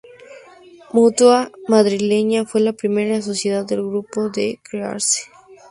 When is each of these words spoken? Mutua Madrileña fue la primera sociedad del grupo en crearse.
Mutua 0.93 1.51
Madrileña 1.67 2.43
fue 2.43 2.59
la 2.61 2.73
primera 2.73 3.21
sociedad 3.21 3.63
del 3.67 3.85
grupo 3.85 4.31
en 4.35 4.55
crearse. 4.55 5.25